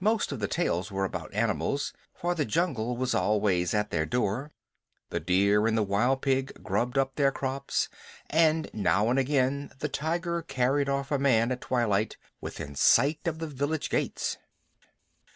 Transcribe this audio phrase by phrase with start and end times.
[0.00, 4.50] Most of the tales were about animals, for the jungle was always at their door.
[5.10, 7.88] The deer and the wild pig grubbed up their crops,
[8.28, 13.38] and now and again the tiger carried off a man at twilight, within sight of
[13.38, 14.36] the village gates.